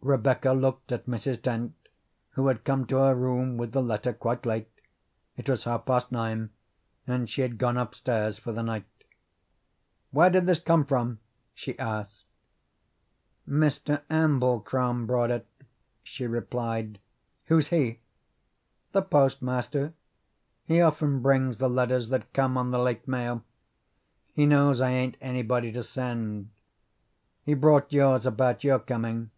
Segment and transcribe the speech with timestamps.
[0.00, 1.42] Rebecca looked at Mrs.
[1.42, 1.74] Dent,
[2.30, 4.68] who had come to her room with the letter quite late;
[5.36, 6.50] it was half past nine,
[7.04, 8.84] and she had gone upstairs for the night.
[10.12, 11.18] "Where did this come from?"
[11.52, 12.24] she asked.
[13.46, 14.02] "Mr.
[14.08, 15.48] Amblecrom brought it,"
[16.04, 17.00] she replied.
[17.46, 17.98] "Who's he?"
[18.92, 19.94] "The postmaster.
[20.64, 23.42] He often brings the letters that come on the late mail.
[24.32, 26.50] He knows I ain't anybody to send.
[27.44, 29.30] He brought yours about your coming.